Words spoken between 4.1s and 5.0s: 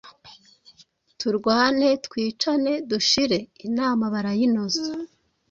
barayinoza